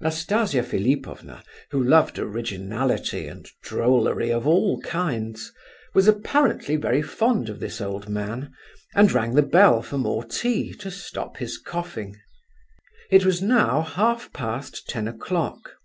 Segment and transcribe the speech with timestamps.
[0.00, 5.52] Nastasia Philipovna, who loved originality and drollery of all kinds,
[5.94, 8.52] was apparently very fond of this old man,
[8.96, 12.16] and rang the bell for more tea to stop his coughing.
[13.12, 15.76] It was now half past ten o'clock.